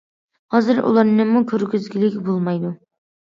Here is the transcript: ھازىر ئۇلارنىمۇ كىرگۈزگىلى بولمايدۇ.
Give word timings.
ھازىر 0.53 0.79
ئۇلارنىمۇ 0.91 1.43
كىرگۈزگىلى 1.53 2.09
بولمايدۇ. 2.31 2.73